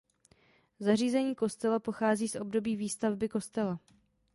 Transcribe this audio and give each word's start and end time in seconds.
Zařízení 0.79 1.35
kostela 1.35 1.79
pochází 1.79 2.27
z 2.27 2.35
období 2.35 2.75
výstavby 2.75 3.29
kostela. 3.29 3.79